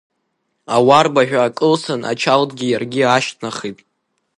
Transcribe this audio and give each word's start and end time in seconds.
Ауарбажә 0.75 1.35
аакылсын, 1.39 2.01
ачалтгьы 2.11 2.65
иаргьы 2.67 3.01
аашьҭнахит. 3.05 3.77